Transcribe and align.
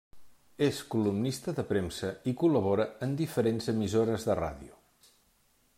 És 0.67 0.77
columnista 0.93 1.53
de 1.59 1.65
premsa 1.73 2.09
i 2.31 2.33
col·labora 2.43 2.87
en 3.09 3.13
diferents 3.21 3.69
emissores 3.75 4.27
de 4.31 4.39
ràdio. 4.41 4.81